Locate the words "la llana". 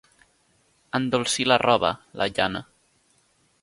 2.23-2.67